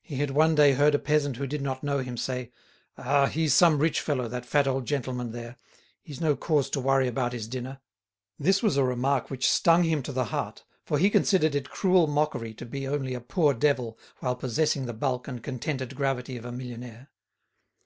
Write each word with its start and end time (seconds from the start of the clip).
He 0.00 0.14
had 0.16 0.30
one 0.30 0.54
day 0.54 0.72
heard 0.72 0.94
a 0.94 0.98
peasant 0.98 1.36
who 1.36 1.46
did 1.46 1.60
not 1.60 1.84
know 1.84 1.98
him 1.98 2.16
say: 2.16 2.50
"Ah! 2.96 3.26
he's 3.26 3.52
some 3.52 3.78
rich 3.80 4.00
fellow, 4.00 4.26
that 4.26 4.46
fat 4.46 4.66
old 4.66 4.86
gentleman 4.86 5.30
there. 5.30 5.58
He's 6.00 6.22
no 6.22 6.36
cause 6.36 6.70
to 6.70 6.80
worry 6.80 7.06
about 7.06 7.34
his 7.34 7.46
dinner!" 7.46 7.78
This 8.38 8.62
was 8.62 8.78
a 8.78 8.82
remark 8.82 9.30
which 9.30 9.46
stung 9.50 9.82
him 9.84 10.02
to 10.04 10.12
the 10.12 10.24
heart, 10.32 10.64
for 10.86 10.96
he 10.96 11.10
considered 11.10 11.54
it 11.54 11.68
cruel 11.68 12.06
mockery 12.06 12.54
to 12.54 12.64
be 12.64 12.88
only 12.88 13.12
a 13.12 13.20
poor 13.20 13.52
devil 13.52 13.98
while 14.20 14.36
possessing 14.36 14.86
the 14.86 14.94
bulk 14.94 15.28
and 15.28 15.42
contented 15.42 15.94
gravity 15.94 16.38
of 16.38 16.46
a 16.46 16.50
millionaire. 16.50 17.10